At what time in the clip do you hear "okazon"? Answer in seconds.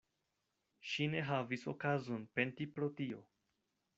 1.73-2.25